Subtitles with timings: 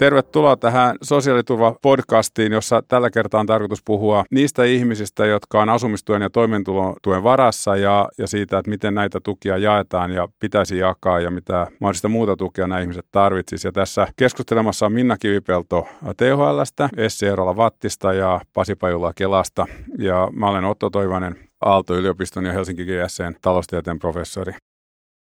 [0.00, 6.30] Tervetuloa tähän Sosiaaliturva-podcastiin, jossa tällä kertaa on tarkoitus puhua niistä ihmisistä, jotka on asumistuen ja
[6.30, 11.66] toimeentulotuen varassa ja, ja siitä, että miten näitä tukia jaetaan ja pitäisi jakaa ja mitä
[11.80, 13.68] mahdollista muuta tukea nämä ihmiset tarvitsisi.
[13.68, 19.66] Ja tässä keskustelemassa on Minna Kivipelto THLstä, Essi Eerola Vattista ja Pasi Pajula Kelasta.
[19.98, 24.52] Ja mä olen Otto Toivanen Aalto-yliopiston ja Helsinki GSCn taloustieteen professori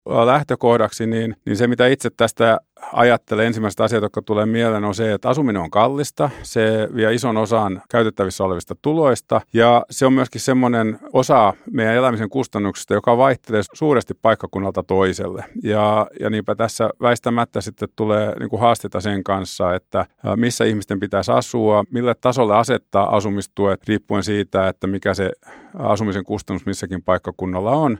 [0.06, 2.58] lähtökohdaksi, niin, niin se mitä itse tästä
[2.92, 6.30] ajattelen, ensimmäiset asiat, jotka tulee mieleen, on se, että asuminen on kallista.
[6.42, 12.28] Se vie ison osan käytettävissä olevista tuloista ja se on myöskin semmoinen osa meidän elämisen
[12.28, 15.44] kustannuksista, joka vaihtelee suuresti paikkakunnalta toiselle.
[15.62, 20.06] Ja, ja niinpä tässä väistämättä sitten tulee niin kuin haasteita sen kanssa, että
[20.36, 25.30] missä ihmisten pitäisi asua, mille tasolle asettaa asumistuet riippuen siitä, että mikä se
[25.78, 27.98] asumisen kustannus missäkin paikkakunnalla on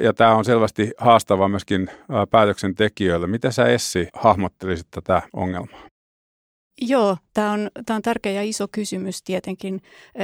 [0.00, 1.90] ja tämä on selvästi haastavaa myöskin
[2.30, 3.26] päätöksentekijöille.
[3.26, 5.93] Miten sä Essi hahmottelisit tätä ongelmaa?
[6.80, 9.82] Joo, tämä on, tämä on tärkeä ja iso kysymys tietenkin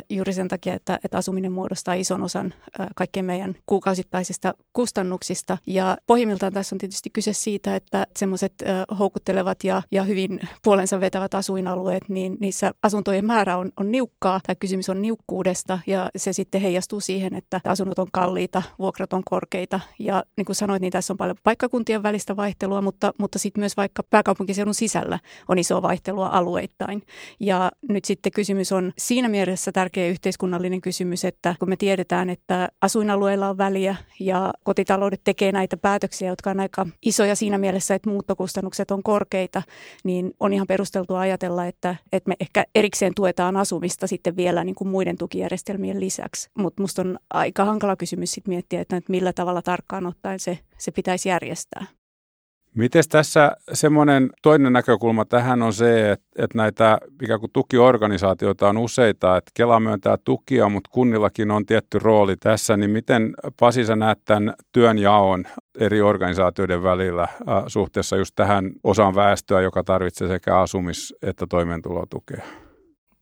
[0.09, 2.55] juuri sen takia, että, että asuminen muodostaa ison osan
[2.97, 5.59] kaikkien meidän kuukausittaisista kustannuksista.
[5.67, 8.53] Ja pohjimmiltaan tässä on tietysti kyse siitä, että semmoiset
[8.98, 14.41] houkuttelevat ja, ja hyvin puolensa vetävät asuinalueet, niin niissä asuntojen määrä on, on niukkaa.
[14.47, 19.23] Tämä kysymys on niukkuudesta ja se sitten heijastuu siihen, että asunnot on kalliita, vuokrat on
[19.25, 19.81] korkeita.
[19.98, 23.77] Ja niin kuin sanoit, niin tässä on paljon paikkakuntien välistä vaihtelua, mutta, mutta sitten myös
[23.77, 27.02] vaikka pääkaupunkiseudun sisällä on iso vaihtelua alueittain.
[27.41, 32.69] Ja nyt sitten kysymys on siinä mielessä tärkeä yhteiskunnallinen kysymys, että kun me tiedetään, että
[32.80, 38.11] asuinalueilla on väliä ja kotitaloudet tekee näitä päätöksiä, jotka on aika isoja siinä mielessä, että
[38.11, 39.62] muuttokustannukset on korkeita,
[40.05, 44.74] niin on ihan perusteltua ajatella, että, että me ehkä erikseen tuetaan asumista sitten vielä niin
[44.74, 46.50] kuin muiden tukijärjestelmien lisäksi.
[46.58, 50.91] Mutta minusta on aika hankala kysymys sitten miettiä, että millä tavalla tarkkaan ottaen se, se
[50.91, 52.00] pitäisi järjestää.
[52.81, 58.79] Miten tässä semmoinen toinen näkökulma tähän on se, että, että näitä ikään kuin tukiorganisaatioita on
[58.79, 63.96] useita, että Kela myöntää tukia, mutta kunnillakin on tietty rooli tässä, niin miten Pasi sä
[63.96, 65.45] näet tämän työnjaon
[65.79, 72.42] eri organisaatioiden välillä äh, suhteessa just tähän osaan väestöä, joka tarvitsee sekä asumis- että toimeentulotukea?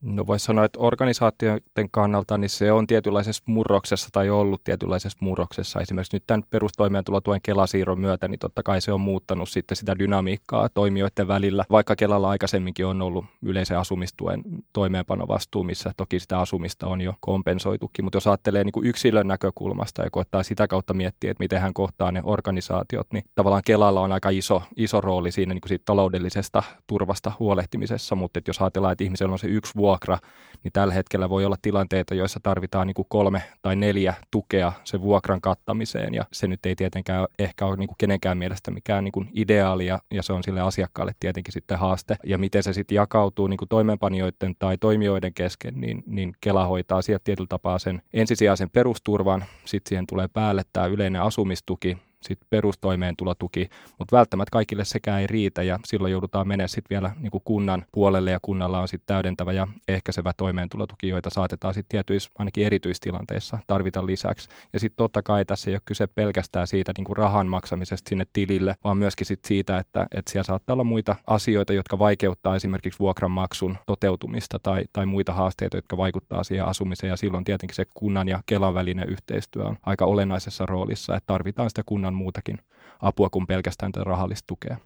[0.03, 5.81] No voisi sanoa, että organisaatioiden kannalta niin se on tietynlaisessa murroksessa tai ollut tietynlaisessa murroksessa.
[5.81, 10.69] Esimerkiksi nyt tämän perustoimeentulotuen Kelasiirron myötä, niin totta kai se on muuttanut sitten sitä dynamiikkaa
[10.69, 14.42] toimijoiden välillä, vaikka Kelalla aikaisemminkin on ollut yleisen asumistuen
[14.72, 18.04] toimeenpanovastuu, missä toki sitä asumista on jo kompensoitukin.
[18.04, 21.75] Mutta jos ajattelee niin kuin yksilön näkökulmasta ja koettaa sitä kautta miettiä, että miten hän
[21.75, 25.84] kohtaa ne organisaatiot, niin tavallaan Kelalla on aika iso, iso rooli siinä niin kuin siitä
[25.84, 30.19] taloudellisesta turvasta huolehtimisessa, mutta jos ajatellaan, että ihmisellä on se yksi vuosi, vuokra,
[30.65, 35.00] niin tällä hetkellä voi olla tilanteita, joissa tarvitaan niin kuin kolme tai neljä tukea sen
[35.00, 39.12] vuokran kattamiseen ja se nyt ei tietenkään ehkä ole niin kuin kenenkään mielestä mikään niin
[39.12, 42.16] kuin ideaalia ja se on sille asiakkaalle tietenkin sitten haaste.
[42.25, 47.03] Ja miten se sitten jakautuu niin kuin toimeenpanijoiden tai toimijoiden kesken, niin, niin Kela hoitaa
[47.03, 53.68] sieltä tietyllä tapaa sen ensisijaisen perusturvan, sitten siihen tulee päälle tämä yleinen asumistuki, sit perustoimeentulotuki,
[53.98, 57.84] mutta välttämättä kaikille sekään ei riitä ja silloin joudutaan menemään sitten vielä niin kuin kunnan
[57.92, 63.58] puolelle ja kunnalla on sitten täydentävä ja ehkäisevä toimeentulotuki, joita saatetaan sitten tietyissä ainakin erityistilanteissa
[63.66, 64.48] tarvita lisäksi.
[64.72, 68.26] Ja sitten totta kai tässä ei ole kyse pelkästään siitä niin kuin rahan maksamisesta sinne
[68.32, 72.98] tilille, vaan myöskin sit siitä, että, että siellä saattaa olla muita asioita, jotka vaikeuttaa esimerkiksi
[72.98, 78.28] vuokranmaksun toteutumista tai, tai muita haasteita, jotka vaikuttaa siihen asumiseen ja silloin tietenkin se kunnan
[78.28, 82.58] ja Kelan välinen yhteistyö on aika olennaisessa roolissa, että tarvitaan sitä kunnan muutakin
[83.02, 84.76] apua kuin pelkästään tätä rahallista tukea.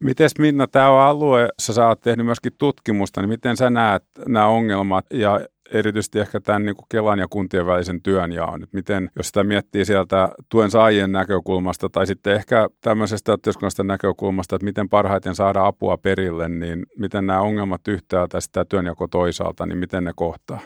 [0.00, 4.46] Miten Minna, tämä on alue, sä oot tehnyt myöskin tutkimusta, niin miten sä näet nämä
[4.46, 5.40] ongelmat ja
[5.72, 8.62] erityisesti ehkä tämän niin kuin Kelan ja kuntien välisen työnjaon.
[8.62, 14.56] Että miten, jos sitä miettii sieltä tuen saajien näkökulmasta tai sitten ehkä tämmöisestä yhteiskunnallisesta näkökulmasta,
[14.56, 19.78] että miten parhaiten saada apua perille, niin miten nämä ongelmat yhtäältä sitä työnjako toisaalta, niin
[19.78, 20.60] miten ne kohtaa?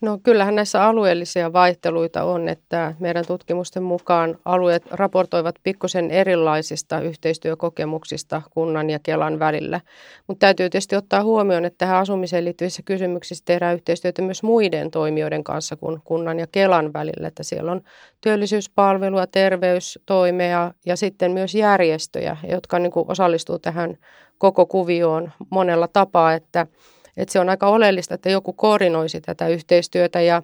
[0.00, 8.42] No kyllähän näissä alueellisia vaihteluita on, että meidän tutkimusten mukaan alueet raportoivat pikkusen erilaisista yhteistyökokemuksista
[8.50, 9.80] kunnan ja Kelan välillä.
[10.26, 15.44] Mutta täytyy tietysti ottaa huomioon, että tähän asumiseen liittyvissä kysymyksissä tehdään yhteistyötä myös muiden toimijoiden
[15.44, 17.28] kanssa kuin kunnan ja Kelan välillä.
[17.28, 17.80] Että siellä on
[18.20, 23.96] työllisyyspalvelua, terveystoimea ja sitten myös järjestöjä, jotka niin osallistuu tähän
[24.38, 26.66] koko kuvioon monella tapaa, että–
[27.16, 30.42] että se on aika oleellista, että joku koordinoisi tätä yhteistyötä ja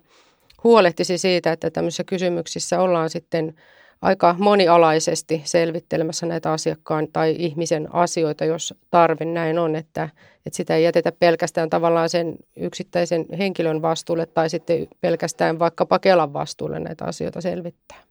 [0.64, 3.54] huolehtisi siitä, että tämmöisissä kysymyksissä ollaan sitten
[4.02, 10.08] aika monialaisesti selvittelemässä näitä asiakkaan tai ihmisen asioita, jos tarve näin on, että,
[10.46, 16.32] että sitä ei jätetä pelkästään tavallaan sen yksittäisen henkilön vastuulle tai sitten pelkästään vaikka Kelan
[16.32, 18.02] vastuulle näitä asioita selvittää.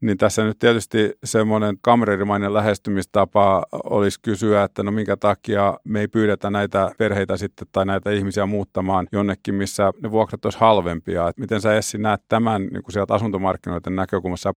[0.00, 6.08] Niin tässä nyt tietysti semmoinen kamrerimainen lähestymistapa olisi kysyä, että no minkä takia me ei
[6.08, 11.28] pyydetä näitä perheitä sitten tai näitä ihmisiä muuttamaan jonnekin, missä ne vuokrat olisi halvempia.
[11.28, 14.52] Et miten sä Essi näet tämän niin kuin sieltä asuntomarkkinoiden näkökulmassa?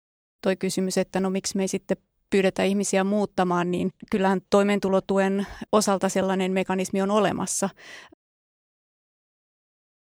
[0.44, 1.98] Toi kysymys, että no miksi me ei sitten
[2.30, 7.70] pyydetä ihmisiä muuttamaan, niin kyllähän toimeentulotuen osalta sellainen mekanismi on olemassa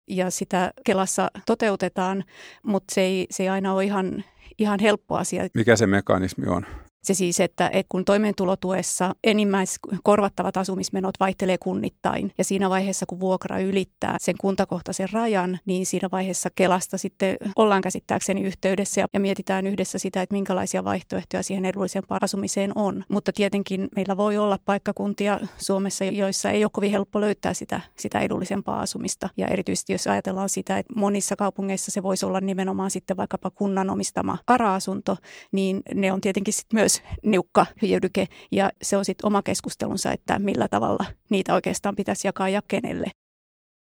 [0.08, 2.24] ja sitä Kelassa toteutetaan,
[2.64, 4.24] mutta se ei, se ei aina ole ihan,
[4.58, 5.48] ihan helppo asia.
[5.54, 6.66] Mikä se mekanismi on?
[7.04, 14.18] Se siis, että kun toimeentulotuessa enimmäiskorvattavat asumismenot vaihtelee kunnittain ja siinä vaiheessa, kun vuokra ylittää
[14.20, 20.22] sen kuntakohtaisen rajan, niin siinä vaiheessa Kelasta sitten ollaan käsittääkseni yhteydessä ja, mietitään yhdessä sitä,
[20.22, 23.04] että minkälaisia vaihtoehtoja siihen edullisempaan asumiseen on.
[23.10, 28.20] Mutta tietenkin meillä voi olla paikkakuntia Suomessa, joissa ei ole kovin helppo löytää sitä, sitä
[28.20, 29.30] edullisempaa asumista.
[29.38, 33.90] Ja erityisesti jos ajatellaan sitä, että monissa kaupungeissa se voisi olla nimenomaan sitten vaikkapa kunnan
[33.90, 35.18] omistama ara-asunto,
[35.52, 40.12] niin ne on tietenkin sitten myös myös niukka hyödyke ja se on sitten oma keskustelunsa,
[40.12, 43.12] että millä tavalla niitä oikeastaan pitäisi jakaa ja kenelle.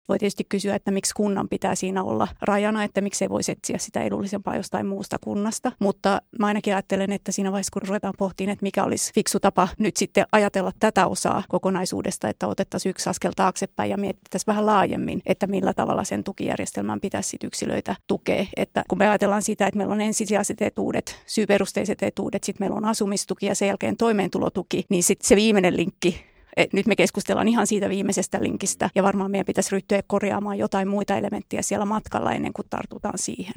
[0.09, 3.79] Voi tietysti kysyä, että miksi kunnan pitää siinä olla rajana, että miksi ei voisi etsiä
[3.79, 5.73] sitä edullisempaa jostain muusta kunnasta.
[5.79, 9.69] Mutta mä ainakin ajattelen, että siinä vaiheessa, kun ruvetaan pohtimaan, että mikä olisi fiksu tapa
[9.79, 15.23] nyt sitten ajatella tätä osaa kokonaisuudesta, että otettaisiin yksi askel taaksepäin ja mietittäisiin vähän laajemmin,
[15.27, 18.47] että millä tavalla sen tukijärjestelmän pitäisi sit yksilöitä tukea.
[18.57, 22.85] Että kun me ajatellaan sitä, että meillä on ensisijaiset etuudet, syyperusteiset etuudet, sitten meillä on
[22.85, 27.67] asumistuki ja sen jälkeen toimeentulotuki, niin sitten se viimeinen linkki et nyt me keskustellaan ihan
[27.67, 32.53] siitä viimeisestä linkistä ja varmaan meidän pitäisi ryhtyä korjaamaan jotain muita elementtejä siellä matkalla ennen
[32.53, 33.55] kuin tartutaan siihen.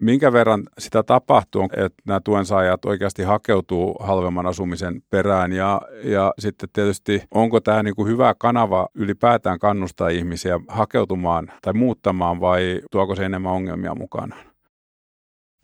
[0.00, 6.68] Minkä verran sitä tapahtuu, että nämä tuensaajat oikeasti hakeutuu halvemman asumisen perään ja, ja sitten
[6.72, 13.14] tietysti onko tämä niin kuin hyvä kanava ylipäätään kannustaa ihmisiä hakeutumaan tai muuttamaan vai tuoko
[13.14, 14.55] se enemmän ongelmia mukanaan?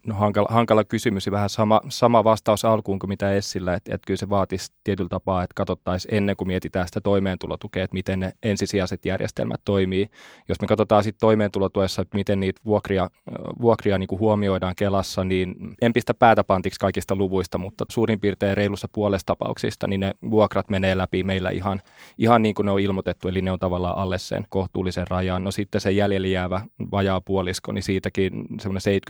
[0.06, 4.06] No, hankala, hankala kysymys ja vähän sama, sama vastaus alkuun kuin mitä Essillä, että, että
[4.06, 8.32] kyllä se vaatisi tietyllä tapaa, että katsottaisiin ennen kuin mietitään sitä toimeentulotukea, että miten ne
[8.42, 10.10] ensisijaiset järjestelmät toimii.
[10.48, 13.10] Jos me katsotaan sitten toimeentulotuessa, että miten niitä vuokria,
[13.60, 18.56] vuokria niin kuin huomioidaan Kelassa, niin en pistä päätä pantiksi kaikista luvuista, mutta suurin piirtein
[18.56, 21.80] reilussa puolesta tapauksista, niin ne vuokrat menee läpi meillä ihan,
[22.18, 25.44] ihan niin kuin ne on ilmoitettu, eli ne on tavallaan alle sen kohtuullisen rajan.
[25.44, 26.60] No sitten se jäljellä jäävä
[26.92, 29.00] vajaa puolisko, niin siitäkin semmoinen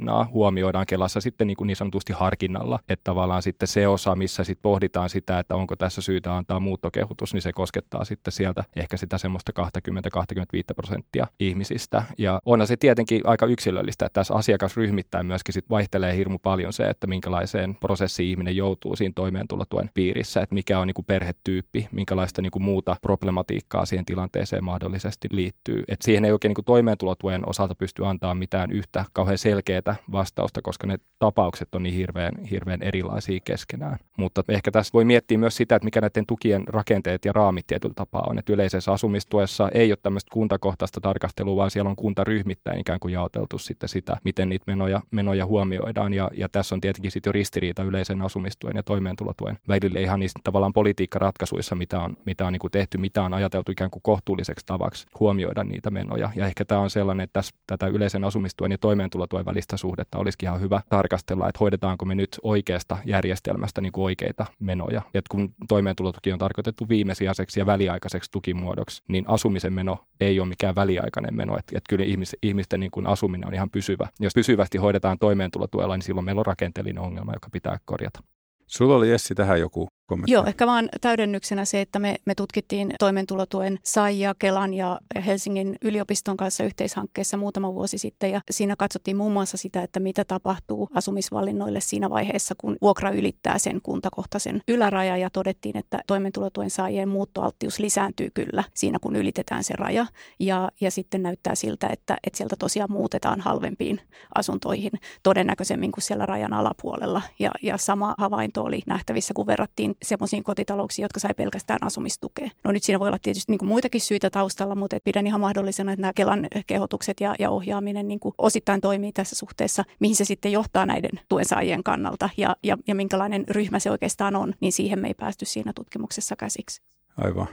[0.00, 2.78] 70-75 pinnaa huomioidaan Kelassa sitten niin, kuin niin sanotusti harkinnalla.
[2.88, 7.34] Että tavallaan sitten se osa, missä sitten pohditaan sitä, että onko tässä syytä antaa muuttokehotus,
[7.34, 12.02] niin se koskettaa sitten sieltä ehkä sitä semmoista 20-25 prosenttia ihmisistä.
[12.18, 16.84] Ja onhan se tietenkin aika yksilöllistä, että tässä asiakasryhmittäin myöskin sit vaihtelee hirmu paljon se,
[16.84, 22.42] että minkälaiseen prosessiin ihminen joutuu siinä toimeentulotuen piirissä, että mikä on niin kuin perhetyyppi, minkälaista
[22.42, 25.84] niin kuin muuta problematiikkaa siihen tilanteeseen mahdollisesti liittyy.
[25.88, 30.62] Et siihen ei oikein niin kuin toimeentulotuen osalta pysty antaa mitään yhtä kauhean selkeää vastausta,
[30.62, 33.98] koska ne tapaukset on niin hirveän, hirveän erilaisia keskenään.
[34.18, 37.94] Mutta ehkä tässä voi miettiä myös sitä, että mikä näiden tukien rakenteet ja raamit tietyllä
[37.94, 38.38] tapaa on.
[38.38, 43.58] Että yleisessä asumistuessa ei ole tämmöistä kuntakohtaista tarkastelua, vaan siellä on kuntaryhmittäin ikään kuin jaoteltu
[43.58, 46.14] sitten sitä, miten niitä menoja, menoja huomioidaan.
[46.14, 50.40] Ja, ja tässä on tietenkin sitten jo ristiriita yleisen asumistuen ja toimeentulotuen välillä ihan niistä
[50.44, 54.66] tavallaan politiikkaratkaisuissa, mitä on, mitä on niin kuin tehty, mitä on ajateltu ikään kuin kohtuulliseksi
[54.66, 56.30] tavaksi huomioida niitä menoja.
[56.36, 60.46] Ja ehkä tämä on sellainen, että tässä tätä yleisen asumistuen ja toimeentulotuen välistä suhdetta olisikin
[60.46, 65.02] ihan hyvä tarkastella, että hoidetaanko me nyt oikeasta järjestelmästä niin kuin oikeita menoja.
[65.14, 70.74] Et kun toimeentulotuki on tarkoitettu viimesijaiseksi ja väliaikaiseksi tukimuodoksi, niin asumisen meno ei ole mikään
[70.74, 71.58] väliaikainen meno.
[71.58, 74.08] Että et kyllä ihmis, ihmisten niin kuin asuminen on ihan pysyvä.
[74.20, 78.22] Jos pysyvästi hoidetaan toimeentulotuella, niin silloin meillä on rakenteellinen ongelma, joka pitää korjata.
[78.66, 80.32] Sulla oli Essi tähän joku kommentti.
[80.32, 86.36] Joo, ehkä vaan täydennyksenä se, että me, me tutkittiin toimeentulotuen saajia Kelan ja Helsingin yliopiston
[86.36, 88.30] kanssa yhteishankkeessa muutama vuosi sitten.
[88.30, 93.58] Ja siinä katsottiin muun muassa sitä, että mitä tapahtuu asumisvalinnoille siinä vaiheessa, kun vuokra ylittää
[93.58, 95.16] sen kuntakohtaisen yläraja.
[95.16, 100.06] Ja todettiin, että toimeentulotuen saajien muuttoalttius lisääntyy kyllä siinä, kun ylitetään se raja.
[100.40, 104.00] Ja, ja sitten näyttää siltä, että, että sieltä tosiaan muutetaan halvempiin
[104.34, 104.90] asuntoihin
[105.22, 107.22] todennäköisemmin kuin siellä rajan alapuolella.
[107.38, 112.50] Ja, ja sama havainto oli nähtävissä, kun verrattiin semmoisiin kotitalouksiin, jotka sai pelkästään asumistukea.
[112.64, 115.92] No nyt siinä voi olla tietysti niin kuin muitakin syitä taustalla, mutta pidän ihan mahdollisena,
[115.92, 120.24] että nämä Kelan kehotukset ja, ja ohjaaminen niin kuin osittain toimii tässä suhteessa, mihin se
[120.24, 124.98] sitten johtaa näiden tuensaajien kannalta ja, ja, ja minkälainen ryhmä se oikeastaan on, niin siihen
[124.98, 126.82] me ei päästy siinä tutkimuksessa käsiksi.
[127.16, 127.46] Aivan.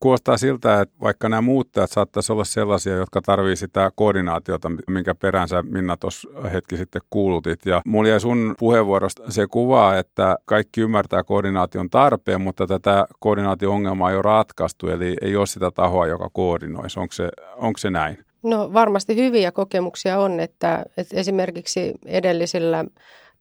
[0.00, 5.62] Kuulostaa siltä, että vaikka nämä muuttajat saattaisi olla sellaisia, jotka tarvii sitä koordinaatiota, minkä peränsä
[5.62, 7.66] Minna tuossa hetki sitten kuulutit.
[7.66, 14.10] Ja mulla jäi sun puheenvuorosta se kuva, että kaikki ymmärtää koordinaation tarpeen, mutta tätä koordinaatio-ongelmaa
[14.10, 17.00] ei ole ratkaistu, eli ei ole sitä tahoa, joka koordinoisi.
[17.00, 18.18] Onko se, onko se näin?
[18.42, 22.84] No varmasti hyviä kokemuksia on, että, että esimerkiksi edellisillä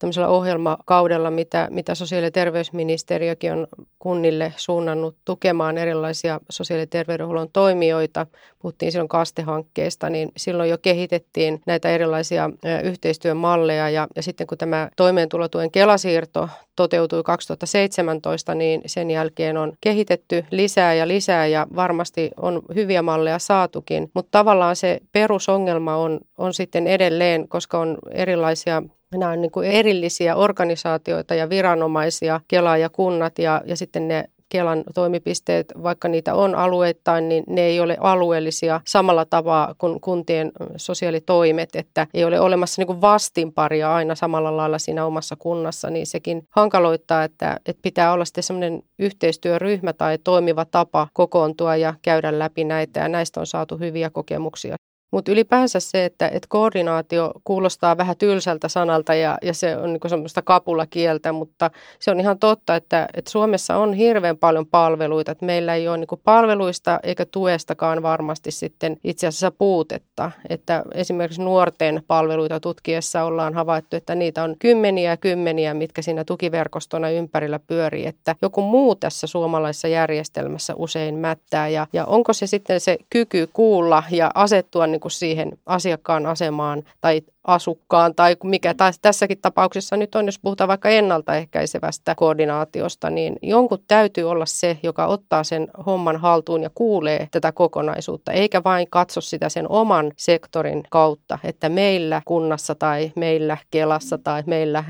[0.02, 3.68] tämmöisellä ohjelmakaudella, mitä, mitä sosiaali- ja terveysministeriökin on
[4.00, 8.28] kunnille suunnannut tukemaan erilaisia sosiaali- ja terveydenhuollon toimijoita.
[8.60, 12.50] Puhuttiin silloin kastehankkeesta, niin silloin jo kehitettiin näitä erilaisia
[12.84, 16.50] yhteistyömalleja ja, ja sitten kun tämä toimeentulotuen kelasiirto
[16.82, 23.40] toteutui 2017, niin sen jälkeen on kehitetty lisää ja lisää ja varmasti on hyviä malleja
[23.40, 28.84] saatukin, mutta tavallaan se perusongelma on, on sitten edelleen, koska on erilaisia
[29.16, 34.30] Nämä on niin kuin erillisiä organisaatioita ja viranomaisia, Kela ja kunnat ja, ja sitten ne
[34.52, 40.52] Kelan toimipisteet, vaikka niitä on alueittain, niin ne ei ole alueellisia samalla tavalla kuin kuntien
[40.78, 46.48] sosiaalitoimet, että ei ole olemassa niin vastinparia aina samalla lailla siinä omassa kunnassa, niin sekin
[46.50, 52.64] hankaloittaa, että, että pitää olla sitten semmoinen yhteistyöryhmä tai toimiva tapa kokoontua ja käydä läpi
[52.64, 54.76] näitä ja näistä on saatu hyviä kokemuksia.
[55.12, 60.10] Mutta ylipäänsä se, että, että koordinaatio kuulostaa vähän tylsältä sanalta ja, ja se on niin
[60.10, 65.32] semmoista kapulakieltä, mutta se on ihan totta, että, että Suomessa on hirveän paljon palveluita.
[65.32, 70.32] Että meillä ei ole niin palveluista eikä tuestakaan varmasti sitten itse asiassa puutetta.
[70.50, 76.24] Että esimerkiksi nuorten palveluita tutkiessa ollaan havaittu, että niitä on kymmeniä ja kymmeniä, mitkä siinä
[76.24, 78.08] tukiverkostona ympärillä pyörii.
[78.08, 83.50] Että joku muu tässä suomalaisessa järjestelmässä usein mättää ja, ja onko se sitten se kyky
[83.54, 89.98] kuulla ja asettua niin kuin siihen asiakkaan asemaan tai asukkaan tai mikä tai tässäkin tapauksessa
[89.98, 95.68] nyt on, jos puhutaan vaikka ennaltaehkäisevästä koordinaatiosta, niin jonkun täytyy olla se, joka ottaa sen
[95.86, 101.70] homman haltuun ja kuulee tätä kokonaisuutta, eikä vain katso sitä sen oman sektorin kautta, että
[101.70, 104.84] meillä kunnassa tai meillä Kelassa tai meillä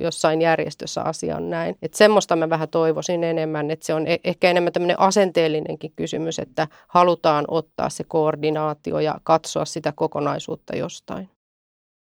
[0.00, 1.76] jossain järjestössä asia on näin.
[1.82, 6.38] Että semmoista mä vähän toivoisin enemmän, että se on e- ehkä enemmän tämmöinen asenteellinenkin kysymys,
[6.38, 11.30] että halutaan ottaa se koordinaatio ja katsoa sitä kokonaisuutta jostain.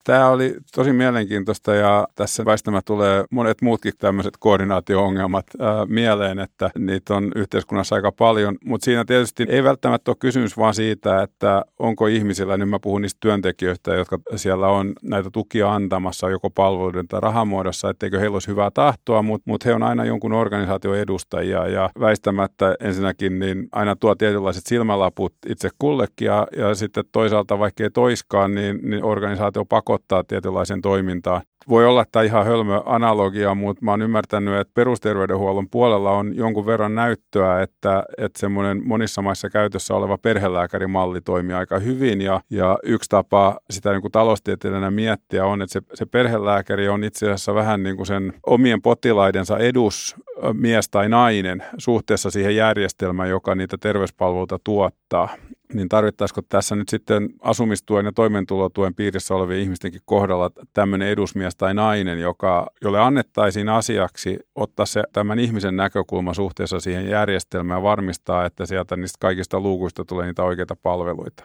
[0.04, 6.71] Tämä oli tosi mielenkiintoista ja tässä väistämä tulee monet muutkin tämmöiset koordinaatio-ongelmat ää, mieleen, että
[6.78, 11.64] niitä on yhteiskunnassa aika paljon, mutta siinä tietysti ei välttämättä ole kysymys vaan siitä, että
[11.78, 17.09] onko ihmisillä, nyt mä puhun niistä työntekijöistä, jotka siellä on näitä tukia antamassa joko palveluiden
[17.09, 21.69] tai rahamuodossa, etteikö heillä olisi hyvää tahtoa, mutta mut he on aina jonkun organisaation edustajia
[21.69, 27.83] ja väistämättä ensinnäkin niin aina tuo tietynlaiset silmälaput itse kullekin ja, ja sitten toisaalta vaikka
[27.83, 31.42] ei toiskaan, niin, niin organisaatio pakko pakottaa tietynlaisen toimintaan.
[31.69, 36.67] Voi olla tämä ihan hölmö analogia, mutta mä oon ymmärtänyt, että perusterveydenhuollon puolella on jonkun
[36.67, 42.21] verran näyttöä, että, että semmoinen monissa maissa käytössä oleva perhelääkärimalli toimii aika hyvin.
[42.21, 47.05] Ja, ja yksi tapa sitä niin kuin taloustieteilijänä miettiä on, että se, se perhelääkäri on
[47.05, 50.17] itse asiassa vähän niin kuin sen omien potilaidensa edus
[50.52, 55.29] mies tai nainen suhteessa siihen järjestelmään, joka niitä terveyspalveluita tuottaa
[55.75, 61.75] niin tarvittaisiko tässä nyt sitten asumistuen ja toimeentulotuen piirissä olevien ihmistenkin kohdalla tämmöinen edusmies tai
[61.75, 68.45] nainen, joka, jolle annettaisiin asiaksi ottaa se tämän ihmisen näkökulma suhteessa siihen järjestelmään ja varmistaa,
[68.45, 71.45] että sieltä niistä kaikista luukuista tulee niitä oikeita palveluita.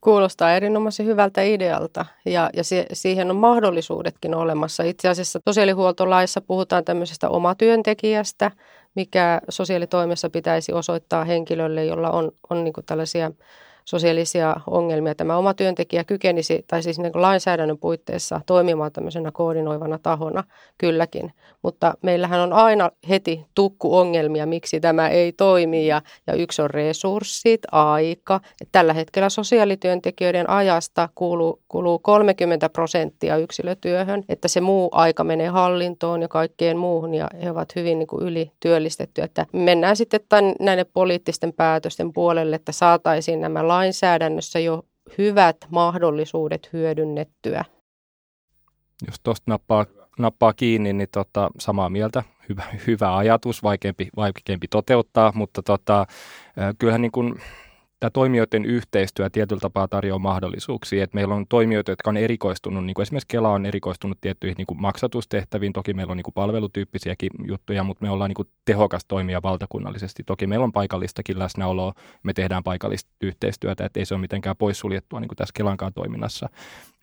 [0.00, 4.82] Kuulostaa erinomaisen hyvältä idealta ja, ja se, siihen on mahdollisuudetkin olemassa.
[4.82, 8.50] Itse asiassa sosiaalihuoltolaissa puhutaan tämmöisestä omatyöntekijästä,
[8.94, 13.30] mikä sosiaalitoimessa pitäisi osoittaa henkilölle, jolla on, on niin tällaisia
[13.86, 15.14] sosiaalisia ongelmia.
[15.14, 20.44] Tämä oma työntekijä kykenisi, tai siis niin lainsäädännön puitteissa toimimaan tämmöisenä koordinoivana tahona,
[20.78, 21.32] kylläkin.
[21.62, 27.60] Mutta meillähän on aina heti tukkuongelmia, miksi tämä ei toimi, ja, ja yksi on resurssit,
[27.72, 28.40] aika.
[28.60, 35.48] Et tällä hetkellä sosiaalityöntekijöiden ajasta kuuluu, kuuluu 30 prosenttia yksilötyöhön, että se muu aika menee
[35.48, 38.26] hallintoon ja kaikkeen muuhun, ja he ovat hyvin niin kuin.
[39.22, 44.82] Että mennään sitten tämän, näiden poliittisten päätösten puolelle, että saataisiin nämä lainsäädännössä jo
[45.18, 47.64] hyvät mahdollisuudet hyödynnettyä.
[49.06, 49.86] Jos tuosta nappaa,
[50.18, 52.22] nappaa kiinni, niin tota, samaa mieltä.
[52.48, 56.06] Hyvä, hyvä ajatus, vaikeampi, vaikeampi toteuttaa, mutta tota,
[56.78, 57.40] kyllähän niin kuin
[58.00, 61.04] tämä toimijoiden yhteistyö tietyllä tapaa tarjoaa mahdollisuuksia.
[61.04, 64.66] Että meillä on toimijoita, jotka on erikoistunut, niin kuin esimerkiksi Kela on erikoistunut tiettyihin niin
[64.66, 65.72] kuin maksatustehtäviin.
[65.72, 70.22] Toki meillä on niin kuin palvelutyyppisiäkin juttuja, mutta me ollaan niin kuin tehokas toimija valtakunnallisesti.
[70.24, 75.20] Toki meillä on paikallistakin läsnäoloa, me tehdään paikallista yhteistyötä, että ei se ole mitenkään poissuljettua
[75.20, 76.48] niin kuin tässä Kelankaan toiminnassa.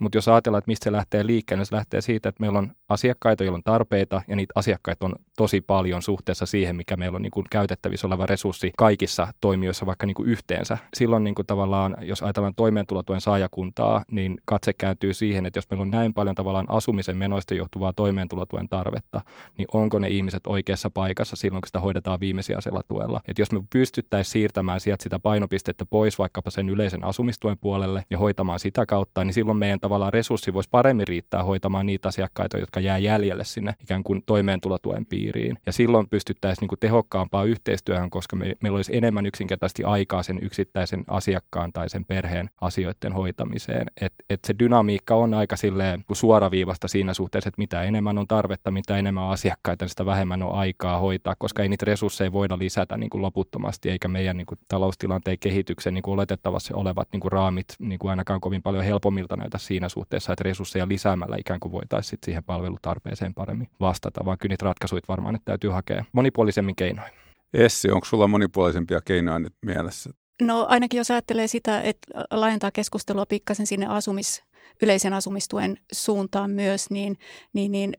[0.04, 2.72] Mutta jos ajatellaan, että mistä se lähtee liikkeelle, niin se lähtee siitä, että meillä on
[2.90, 7.22] asiakkaita, joilla on tarpeita, ja niitä asiakkaita on tosi paljon suhteessa siihen, mikä meillä on
[7.22, 11.98] niin kuin käytettävissä oleva resurssi kaikissa toimijoissa vaikka niin kuin yhteensä silloin niin kuin tavallaan,
[12.02, 16.70] jos ajatellaan toimeentulotuen saajakuntaa, niin katse kääntyy siihen, että jos meillä on näin paljon tavallaan
[16.70, 19.22] asumisen menoista johtuvaa toimeentulotuen tarvetta,
[19.58, 23.22] niin onko ne ihmiset oikeassa paikassa silloin, kun sitä hoidetaan viimesijaisella tuella.
[23.28, 28.18] Että jos me pystyttäisiin siirtämään sieltä sitä painopistettä pois vaikkapa sen yleisen asumistuen puolelle ja
[28.18, 32.80] hoitamaan sitä kautta, niin silloin meidän tavallaan resurssi voisi paremmin riittää hoitamaan niitä asiakkaita, jotka
[32.80, 35.58] jää jäljelle sinne ikään kuin toimeentulotuen piiriin.
[35.66, 40.40] Ja silloin pystyttäisiin niin kuin tehokkaampaan yhteistyöhön, koska me, meillä olisi enemmän yksinkertaisesti aikaa sen
[40.42, 43.88] yksittäisen asiakkaan tai sen perheen asioiden hoitamiseen.
[44.02, 48.72] Et, et se dynamiikka on aika silleen suoraviivasta siinä suhteessa, että mitä enemmän on tarvetta,
[48.72, 53.10] mitä enemmän asiakkaita, sitä vähemmän on aikaa hoitaa, koska ei niitä resursseja voida lisätä niin
[53.10, 57.66] kuin loputtomasti, eikä meidän niin kuin taloustilanteen kehityksen niin kuin oletettavasti olevat niin kuin raamit
[57.80, 62.20] niin kuin ainakaan kovin paljon helpommilta näytä siinä suhteessa, että resursseja lisäämällä ikään kuin voitaisiin
[62.26, 67.12] siihen palvelutarpeeseen paremmin vastata, vaan kyllä niitä ratkaisuja varmaan että täytyy hakea monipuolisemmin keinoin.
[67.54, 70.10] Essi, onko sulla monipuolisempia keinoja nyt mielessä?
[70.42, 74.44] No ainakin jos ajattelee sitä, että laajentaa keskustelua pikkasen sinne asumis,
[74.82, 77.18] yleisen asumistuen suuntaan myös, niin,
[77.54, 77.94] niin, niin,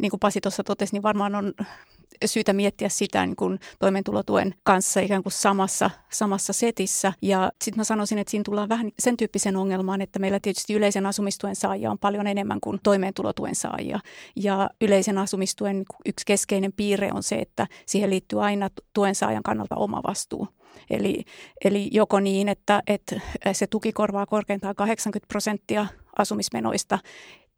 [0.00, 1.52] niin kuin Pasi tuossa totesi, niin varmaan on
[2.24, 7.12] syytä miettiä sitä niin kuin toimeentulotuen kanssa ikään kuin samassa, samassa setissä.
[7.22, 11.06] Ja sitten mä sanoisin, että siinä tullaan vähän sen tyyppisen ongelmaan, että meillä tietysti yleisen
[11.06, 14.00] asumistuen saajia on paljon enemmän kuin toimeentulotuen saajia.
[14.36, 19.76] Ja yleisen asumistuen yksi keskeinen piirre on se, että siihen liittyy aina tuen saajan kannalta
[19.76, 20.48] oma vastuu.
[20.90, 21.24] Eli,
[21.64, 23.20] eli joko niin, että, että
[23.52, 25.86] se tuki korvaa korkeintaan 80 prosenttia
[26.18, 26.98] asumismenoista,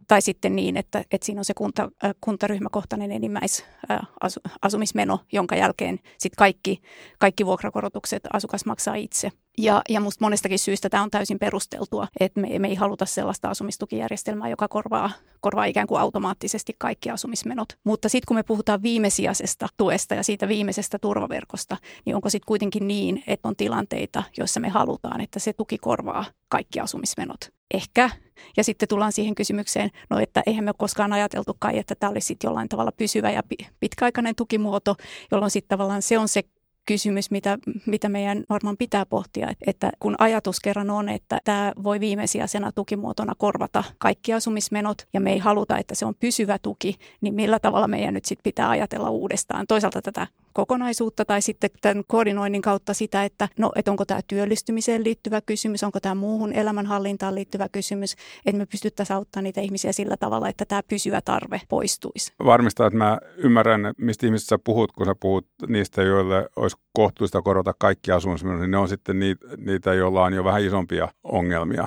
[0.08, 6.82] tai sitten niin, että, että siinä on se kunta, kuntaryhmäkohtainen enimmäisasumismeno, jonka jälkeen sitten kaikki,
[7.18, 9.30] kaikki vuokrakorotukset asukas maksaa itse.
[9.58, 13.48] Ja, ja musta monestakin syystä tämä on täysin perusteltua, että me, me ei haluta sellaista
[13.48, 15.10] asumistukijärjestelmää, joka korvaa,
[15.40, 17.68] korvaa ikään kuin automaattisesti kaikki asumismenot.
[17.84, 22.88] Mutta sitten kun me puhutaan viimesijaisesta tuesta ja siitä viimeisestä turvaverkosta, niin onko sitten kuitenkin
[22.88, 27.40] niin, että on tilanteita, joissa me halutaan, että se tuki korvaa kaikki asumismenot?
[27.74, 28.10] Ehkä.
[28.56, 32.48] Ja sitten tullaan siihen kysymykseen, no että eihän me koskaan ajateltukaan, että tämä olisi sitten
[32.48, 33.42] jollain tavalla pysyvä ja
[33.80, 34.96] pitkäaikainen tukimuoto,
[35.30, 36.42] jolloin sitten tavallaan se on se
[36.88, 42.00] kysymys, mitä, mitä meidän varmaan pitää pohtia, että kun ajatus kerran on, että tämä voi
[42.00, 47.34] viimesijaisena tukimuotona korvata kaikki asumismenot ja me ei haluta, että se on pysyvä tuki, niin
[47.34, 49.66] millä tavalla meidän nyt sitten pitää ajatella uudestaan?
[49.66, 50.26] Toisaalta tätä
[50.58, 55.84] kokonaisuutta tai sitten tämän koordinoinnin kautta sitä, että no, että onko tämä työllistymiseen liittyvä kysymys,
[55.84, 58.16] onko tämä muuhun elämänhallintaan liittyvä kysymys,
[58.46, 62.32] että me pystyttäisiin auttamaan niitä ihmisiä sillä tavalla, että tämä pysyvä tarve poistuisi.
[62.44, 67.42] Varmistaa, että mä ymmärrän, mistä ihmisistä sä puhut, kun sä puhut niistä, joille olisi kohtuullista
[67.42, 71.86] korota kaikki asumismenot, niin ne on sitten niitä, niitä, joilla on jo vähän isompia ongelmia.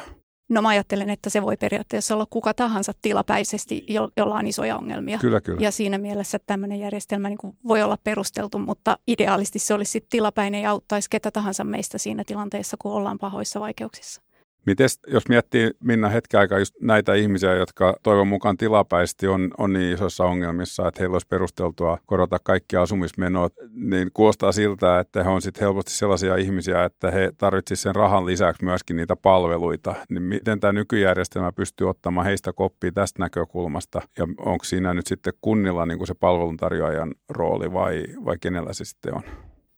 [0.52, 4.78] No mä ajattelen, että se voi periaatteessa olla kuka tahansa tilapäisesti, jo, jolla on isoja
[4.78, 5.18] ongelmia.
[5.18, 5.62] Kyllä, kyllä.
[5.62, 10.62] Ja siinä mielessä tämmöinen järjestelmä niin kuin voi olla perusteltu, mutta ideaalisti se olisi tilapäinen
[10.62, 14.22] ja auttaisi ketä tahansa meistä siinä tilanteessa, kun ollaan pahoissa vaikeuksissa.
[14.66, 19.74] Miten jos miettii Minna hetken aikaa just näitä ihmisiä, jotka toivon mukaan tilapäisesti on, on
[19.74, 25.30] niin isossa ongelmissa, että heillä olisi perusteltua korota kaikki asumismenot, niin kuulostaa siltä, että he
[25.30, 29.96] on sitten helposti sellaisia ihmisiä, että he tarvitsisivat sen rahan lisäksi myöskin niitä palveluita.
[30.10, 35.34] Niin miten tämä nykyjärjestelmä pystyy ottamaan heistä koppia tästä näkökulmasta ja onko siinä nyt sitten
[35.42, 39.22] kunnilla niin kuin se palveluntarjoajan rooli vai, vai kenellä se sitten on?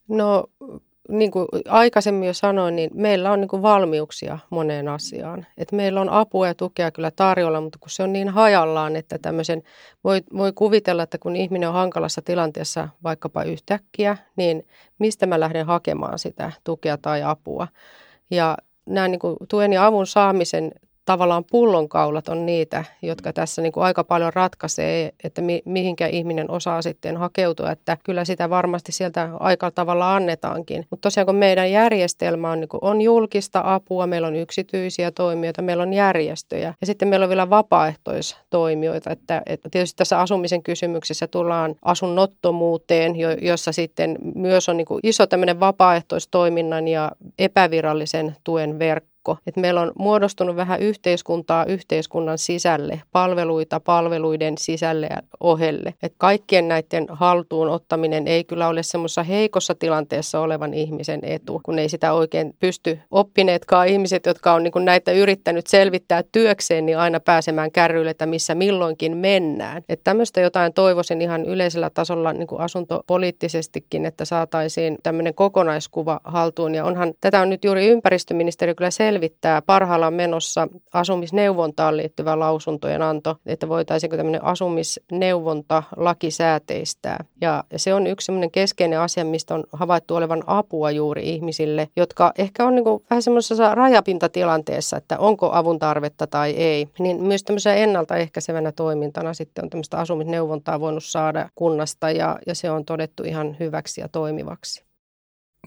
[0.07, 0.47] No
[1.09, 5.45] niin kuin aikaisemmin jo sanoin, niin meillä on niin kuin valmiuksia moneen asiaan.
[5.57, 9.17] Et meillä on apua ja tukea kyllä tarjolla, mutta kun se on niin hajallaan, että
[9.17, 9.63] tämmöisen
[10.03, 14.67] voi, voi kuvitella, että kun ihminen on hankalassa tilanteessa vaikkapa yhtäkkiä, niin
[14.99, 17.67] mistä mä lähden hakemaan sitä tukea tai apua.
[18.31, 20.71] Ja nämä niin kuin tuen ja avun saamisen
[21.05, 26.51] tavallaan pullonkaulat on niitä, jotka tässä niin kuin aika paljon ratkaisee, että mi, mihinkä ihminen
[26.51, 30.85] osaa sitten hakeutua, että kyllä sitä varmasti sieltä aika tavalla annetaankin.
[30.89, 35.61] Mutta tosiaan kun meidän järjestelmä on, niin kuin, on julkista apua, meillä on yksityisiä toimijoita,
[35.61, 41.27] meillä on järjestöjä ja sitten meillä on vielä vapaaehtoistoimijoita, että, että tietysti tässä asumisen kysymyksessä
[41.27, 48.79] tullaan asunnottomuuteen, jo, jossa sitten myös on niin kuin iso tämmöinen vapaaehtoistoiminnan ja epävirallisen tuen
[48.79, 49.37] verkko verkko.
[49.47, 55.93] Et meillä on muodostunut vähän yhteiskuntaa yhteiskunnan sisälle, palveluita palveluiden sisälle ja ohelle.
[56.03, 61.79] Et kaikkien näiden haltuun ottaminen ei kyllä ole semmoisessa heikossa tilanteessa olevan ihmisen etu, kun
[61.79, 67.19] ei sitä oikein pysty oppineetkaan ihmiset, jotka on niin näitä yrittänyt selvittää työkseen, niin aina
[67.19, 69.83] pääsemään kärryille, että missä milloinkin mennään.
[69.89, 76.75] Että tämmöistä jotain toivoisin ihan yleisellä tasolla niin kuin asuntopoliittisestikin, että saataisiin tämmöinen kokonaiskuva haltuun.
[76.75, 83.01] Ja onhan, tätä on nyt juuri ympäristöministeriö kyllä selvittänyt, selvittää parhaillaan menossa asumisneuvontaan liittyvä lausuntojen
[83.01, 87.25] anto, että voitaisiinko tämmöinen asumisneuvonta lakisääteistää.
[87.41, 92.31] Ja se on yksi semmoinen keskeinen asia, mistä on havaittu olevan apua juuri ihmisille, jotka
[92.37, 96.87] ehkä on niin kuin vähän semmoisessa rajapintatilanteessa, että onko avun tarvetta tai ei.
[96.99, 102.71] Niin myös tämmöisenä ennaltaehkäisevänä toimintana sitten on tämmöistä asumisneuvontaa voinut saada kunnasta ja, ja se
[102.71, 104.92] on todettu ihan hyväksi ja toimivaksi.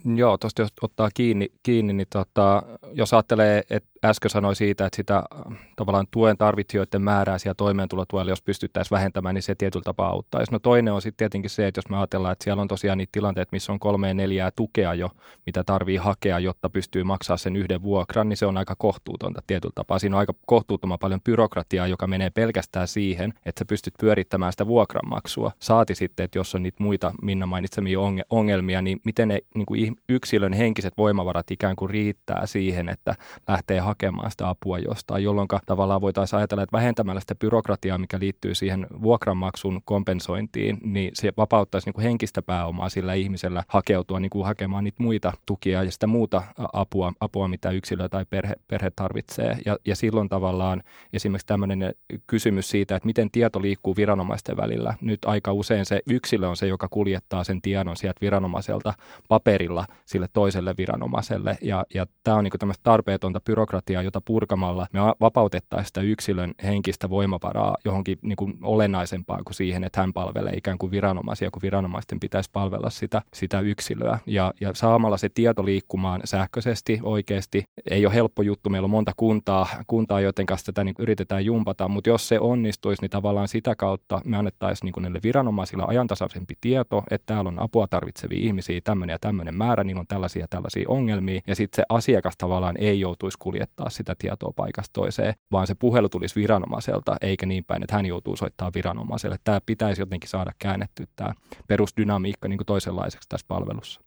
[0.05, 4.97] Joo, tuosta jos ottaa kiinni, kiinni niin tota, jos ajattelee, että äsken sanoi siitä, että
[4.97, 10.09] sitä äh, tavallaan tuen tarvitsijoiden määrää siellä toimeentulotuella, jos pystyttäisiin vähentämään, niin se tietyllä tapaa
[10.09, 10.53] auttaisi.
[10.53, 13.13] No toinen on sitten tietenkin se, että jos me ajatellaan, että siellä on tosiaan niitä
[13.13, 15.11] tilanteita, missä on kolme neljää tukea jo,
[15.47, 19.73] mitä tarvii hakea, jotta pystyy maksaa sen yhden vuokran, niin se on aika kohtuutonta tietyllä
[19.75, 19.99] tapaa.
[19.99, 24.67] Siinä on aika kohtuuttoman paljon byrokratiaa, joka menee pelkästään siihen, että sä pystyt pyörittämään sitä
[24.67, 25.53] vuokranmaksua.
[25.59, 27.99] Saati sitten, että jos on niitä muita Minna mainitsemia
[28.31, 33.15] ongelmia, niin miten ne niin kuin yksilön henkiset voimavarat ikään kuin riittää siihen, että
[33.49, 38.55] lähtee hakemaan sitä apua jostain, jolloin tavallaan voitaisiin ajatella, että vähentämällä sitä byrokratiaa, mikä liittyy
[38.55, 44.44] siihen vuokranmaksun kompensointiin, niin se vapauttaisi niin kuin henkistä pääomaa sillä ihmisellä hakeutua niin kuin
[44.44, 49.59] hakemaan niitä muita tukia ja sitä muuta apua, apua mitä yksilö tai perhe, perhe tarvitsee.
[49.66, 51.94] Ja, ja silloin tavallaan esimerkiksi tämmöinen
[52.27, 54.94] kysymys siitä, että miten tieto liikkuu viranomaisten välillä.
[55.01, 58.94] Nyt aika usein se yksilö on se, joka kuljettaa sen tiedon sieltä viranomaiselta
[59.29, 61.59] paperilla sille toiselle viranomaiselle.
[61.62, 67.11] Ja, ja tämä on niin tämmöistä tarpeetonta byrokratiaa, jota purkamalla me vapautettaisiin sitä yksilön henkistä
[67.11, 72.21] voimavaraa johonkin niin kuin olennaisempaan kuin siihen, että hän palvelee ikään kuin viranomaisia, kun viranomaisten
[72.21, 74.19] pitäisi palvella sitä, sitä yksilöä.
[74.27, 78.71] Ja, ja saamalla se tieto liikkumaan sähköisesti oikeasti ei ole helppo juttu.
[78.71, 83.03] Meillä on monta kuntaa, kuntaa joiden kanssa tätä niin yritetään jumpata, mutta jos se onnistuisi,
[83.03, 87.87] niin tavallaan sitä kautta me annettaisiin niin niille viranomaisilla ajantasaisempi tieto, että täällä on apua
[87.87, 91.41] tarvitsevia ihmisiä, tämmöinen ja tämmöinen määrä, niin on tällaisia tällaisia ongelmia.
[91.47, 96.09] Ja sitten se asiakas tavallaan ei joutuisi kuljettaa sitä tietoa paikasta toiseen, vaan se puhelu
[96.09, 99.37] tulisi viranomaiselta, eikä niin päin, että hän joutuu soittamaan viranomaiselle.
[99.44, 101.35] Tämä pitäisi jotenkin saada käännettyä tämä
[101.68, 104.06] perusdynamiikka niin kuin toisenlaiseksi tässä palvelussa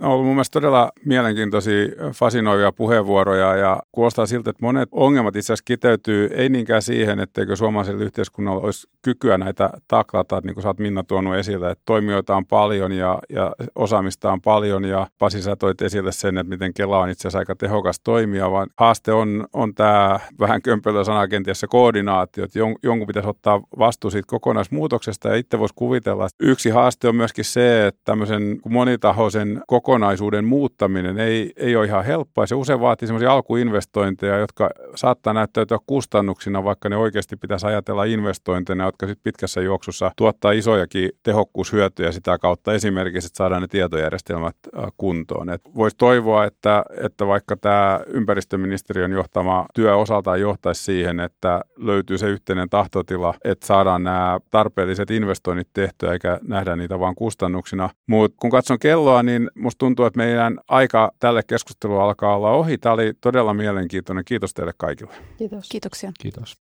[0.00, 5.46] on ollut mun mielestä todella mielenkiintoisia, fasinoivia puheenvuoroja ja kuulostaa siltä, että monet ongelmat itse
[5.46, 10.68] asiassa kiteytyy ei niinkään siihen, etteikö suomalaisella yhteiskunnalla olisi kykyä näitä taklata, niin kuin sä
[10.68, 15.42] oot Minna tuonut esille, että toimijoita on paljon ja, ja osaamista on paljon ja Pasi
[15.42, 19.12] sä toit esille sen, että miten Kela on itse asiassa aika tehokas toimija, vaan haaste
[19.12, 24.26] on, on tämä vähän kömpelö sana kenties koordinaatio, että jon, jonkun pitäisi ottaa vastuu siitä
[24.26, 25.28] kokonaismuutoksesta.
[25.28, 31.18] Ja itse voisi kuvitella, että yksi haaste on myöskin se, että tämmöisen monitahoisen kokonaisuuden muuttaminen
[31.18, 32.46] ei, ei ole ihan helppoa.
[32.46, 38.84] Se usein vaatii sellaisia alkuinvestointeja, jotka saattaa näyttäytyä kustannuksina, vaikka ne oikeasti pitäisi ajatella investointeina,
[38.84, 44.56] jotka sitten pitkässä juoksussa tuottaa isojakin tehokkuushyötyjä sitä kautta esimerkiksi, että saadaan ne tietojärjestelmät
[44.96, 45.48] kuntoon.
[45.74, 52.28] Voisi toivoa, että, että vaikka tämä ympäristöministeriön johtama työ osaltaan johtaisi siihen, että löytyy se
[52.28, 57.90] yhteinen tahtotila, että saadaan nämä tarpeelliset investoinnit tehtyä eikä nähdä niitä vain kustannuksina.
[58.06, 62.78] Mutta kun katson kelloa, niin musta tuntuu, että meidän aika tälle keskustelulle alkaa olla ohi.
[62.78, 64.24] Tämä oli todella mielenkiintoinen.
[64.24, 65.12] Kiitos teille kaikille.
[65.38, 65.68] Kiitos.
[65.68, 66.12] Kiitoksia.
[66.20, 66.63] Kiitos.